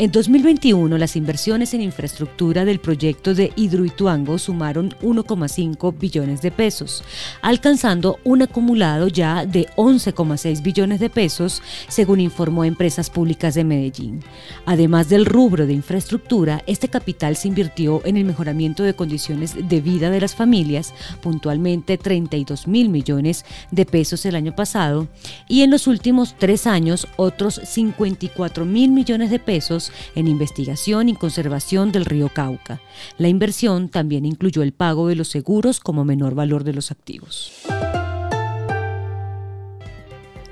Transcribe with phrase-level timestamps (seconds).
[0.00, 7.04] En 2021, las inversiones en infraestructura del proyecto de Hidroituango sumaron 1,5 billones de pesos,
[7.42, 14.24] alcanzando un acumulado ya de 11,6 billones de pesos, según informó Empresas Públicas de Medellín.
[14.64, 19.80] Además del rubro de infraestructura, este capital se invirtió en el mejoramiento de condiciones de
[19.82, 25.08] vida de las familias, puntualmente 32 mil millones de pesos el año pasado,
[25.46, 31.14] y en los últimos tres años otros 54 mil millones de pesos en investigación y
[31.14, 32.80] conservación del río Cauca.
[33.18, 37.69] La inversión también incluyó el pago de los seguros como menor valor de los activos.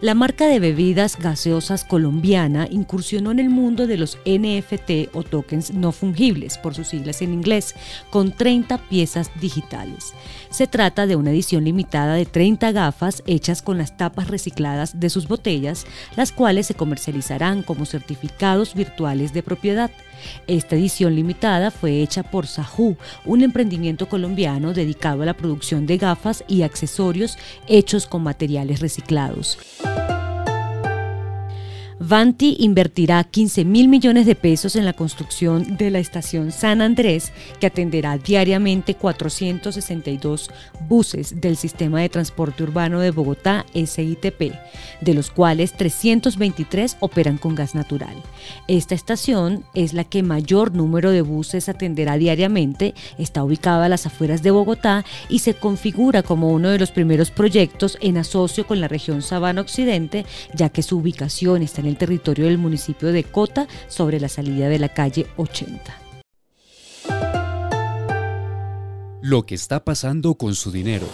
[0.00, 5.74] La marca de bebidas gaseosas colombiana incursionó en el mundo de los NFT o tokens
[5.74, 7.74] no fungibles, por sus siglas en inglés,
[8.08, 10.14] con 30 piezas digitales.
[10.48, 15.10] Se trata de una edición limitada de 30 gafas hechas con las tapas recicladas de
[15.10, 15.84] sus botellas,
[16.16, 19.90] las cuales se comercializarán como certificados virtuales de propiedad.
[20.46, 25.98] Esta edición limitada fue hecha por Sahu, un emprendimiento colombiano dedicado a la producción de
[25.98, 29.58] gafas y accesorios hechos con materiales reciclados.
[32.10, 37.30] Vanti invertirá 15 mil millones de pesos en la construcción de la estación San Andrés,
[37.60, 40.50] que atenderá diariamente 462
[40.88, 44.54] buses del Sistema de Transporte Urbano de Bogotá, SITP,
[45.00, 48.16] de los cuales 323 operan con gas natural.
[48.66, 54.06] Esta estación es la que mayor número de buses atenderá diariamente, está ubicada a las
[54.06, 58.80] afueras de Bogotá y se configura como uno de los primeros proyectos en asocio con
[58.80, 63.22] la región Sabana Occidente, ya que su ubicación está en el territorio del municipio de
[63.22, 65.98] Cota sobre la salida de la calle 80.
[69.22, 71.06] Lo que está pasando con su dinero.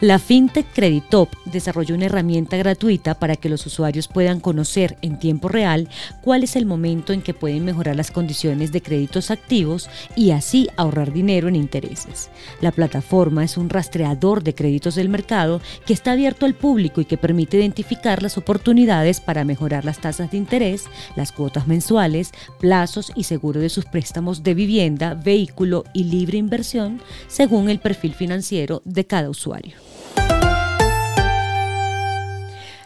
[0.00, 5.48] La FinTech Creditop desarrolló una herramienta gratuita para que los usuarios puedan conocer en tiempo
[5.48, 5.90] real
[6.22, 10.70] cuál es el momento en que pueden mejorar las condiciones de créditos activos y así
[10.78, 12.30] ahorrar dinero en intereses.
[12.62, 17.04] La plataforma es un rastreador de créditos del mercado que está abierto al público y
[17.04, 23.12] que permite identificar las oportunidades para mejorar las tasas de interés, las cuotas mensuales, plazos
[23.14, 28.80] y seguro de sus préstamos de vivienda, vehículo y libre inversión según el perfil financiero
[28.86, 29.89] de cada usuario.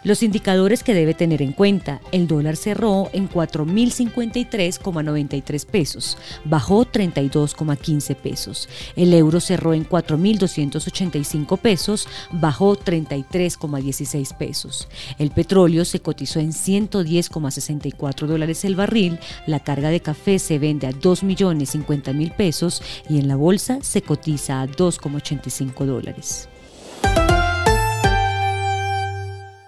[0.05, 1.99] Los indicadores que debe tener en cuenta.
[2.11, 8.69] El dólar cerró en 4.053,93 pesos, bajó 32,15 pesos.
[8.95, 14.87] El euro cerró en 4.285 pesos, bajó 33,16 pesos.
[15.17, 19.17] El petróleo se cotizó en 110,64 dólares el barril,
[19.47, 24.61] la carga de café se vende a 2.050.000 pesos y en la bolsa se cotiza
[24.61, 26.47] a 2,85 dólares.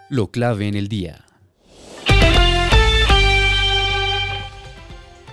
[0.09, 1.27] Lo clave en el día.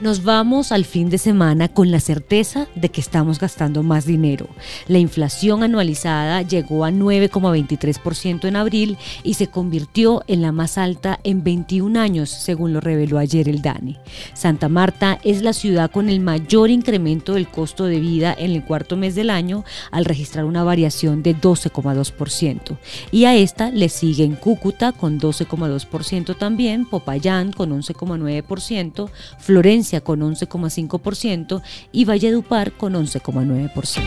[0.05, 4.49] Nos vamos al fin de semana con la certeza de que estamos gastando más dinero.
[4.87, 11.21] La inflación anualizada llegó a 9,23% en abril y se convirtió en la más alta
[11.25, 13.99] en 21 años, según lo reveló ayer el DANE.
[14.35, 18.63] Santa Marta es la ciudad con el mayor incremento del costo de vida en el
[18.63, 22.77] cuarto mes del año, al registrar una variación de 12,2%.
[23.11, 31.63] Y a esta le siguen Cúcuta con 12,2% también, Popayán con 11,9%, Florencia con 11,5%
[31.93, 34.03] y Valledupar con 11,9%.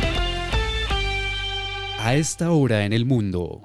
[2.00, 3.64] A esta hora en el mundo.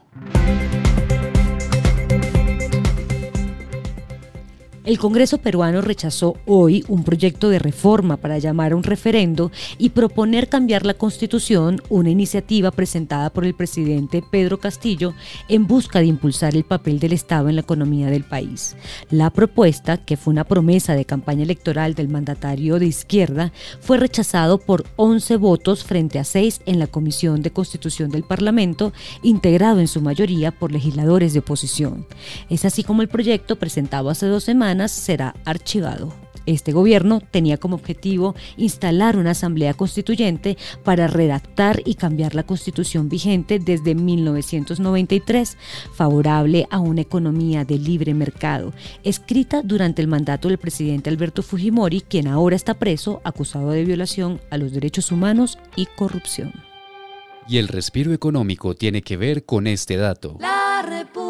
[4.84, 9.90] El Congreso peruano rechazó hoy un proyecto de reforma para llamar a un referendo y
[9.90, 15.14] proponer cambiar la constitución, una iniciativa presentada por el presidente Pedro Castillo
[15.48, 18.74] en busca de impulsar el papel del Estado en la economía del país.
[19.08, 24.58] La propuesta, que fue una promesa de campaña electoral del mandatario de izquierda, fue rechazado
[24.58, 28.92] por 11 votos frente a 6 en la Comisión de Constitución del Parlamento,
[29.22, 32.04] integrado en su mayoría por legisladores de oposición.
[32.50, 36.12] Es así como el proyecto presentado hace dos semanas será archivado.
[36.46, 43.08] Este gobierno tenía como objetivo instalar una asamblea constituyente para redactar y cambiar la constitución
[43.08, 45.56] vigente desde 1993,
[45.94, 48.72] favorable a una economía de libre mercado,
[49.04, 54.40] escrita durante el mandato del presidente Alberto Fujimori, quien ahora está preso acusado de violación
[54.50, 56.52] a los derechos humanos y corrupción.
[57.48, 60.36] Y el respiro económico tiene que ver con este dato.
[60.40, 61.21] La República.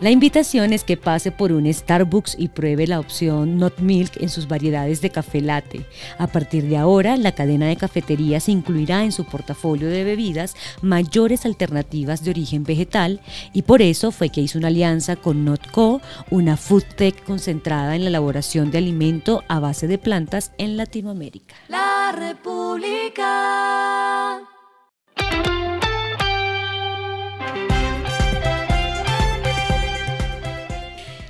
[0.00, 4.30] La invitación es que pase por un Starbucks y pruebe la opción Not Milk en
[4.30, 5.84] sus variedades de café latte.
[6.16, 11.44] A partir de ahora, la cadena de cafeterías incluirá en su portafolio de bebidas mayores
[11.44, 13.20] alternativas de origen vegetal
[13.52, 16.00] y por eso fue que hizo una alianza con Notco,
[16.30, 21.54] una food tech concentrada en la elaboración de alimento a base de plantas en Latinoamérica.
[21.68, 23.30] La República.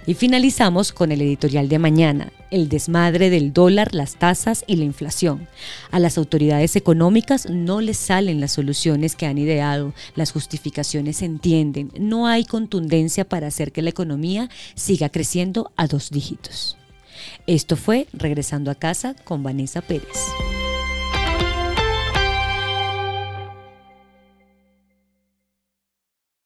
[0.07, 4.85] Y finalizamos con el editorial de mañana, el desmadre del dólar, las tasas y la
[4.85, 5.47] inflación.
[5.91, 11.27] A las autoridades económicas no les salen las soluciones que han ideado, las justificaciones se
[11.27, 16.77] entienden, no hay contundencia para hacer que la economía siga creciendo a dos dígitos.
[17.47, 20.19] Esto fue Regresando a casa con Vanessa Pérez.